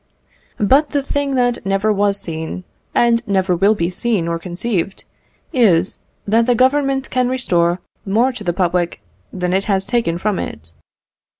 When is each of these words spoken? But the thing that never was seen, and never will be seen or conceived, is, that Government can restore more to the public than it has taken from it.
But 0.59 0.89
the 0.89 1.03
thing 1.03 1.35
that 1.35 1.63
never 1.63 1.93
was 1.93 2.19
seen, 2.19 2.63
and 2.95 3.21
never 3.27 3.55
will 3.55 3.75
be 3.75 3.91
seen 3.91 4.27
or 4.27 4.39
conceived, 4.39 5.03
is, 5.53 5.99
that 6.25 6.57
Government 6.57 7.11
can 7.11 7.29
restore 7.29 7.81
more 8.03 8.31
to 8.31 8.43
the 8.43 8.51
public 8.51 8.99
than 9.31 9.53
it 9.53 9.65
has 9.65 9.85
taken 9.85 10.17
from 10.17 10.39
it. 10.39 10.71